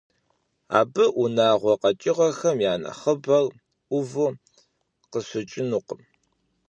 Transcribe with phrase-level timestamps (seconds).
[0.79, 3.45] Абы унагъуэ къэкӀыгъэхэм я нэхъыбэр
[3.87, 4.27] Ӏуву
[5.11, 6.01] къыщыкӀынукъым.